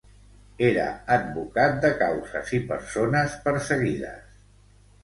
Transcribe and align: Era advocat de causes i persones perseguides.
Era 0.69 0.85
advocat 1.17 1.77
de 1.85 1.91
causes 2.01 2.51
i 2.59 2.63
persones 2.73 3.39
perseguides. 3.47 4.43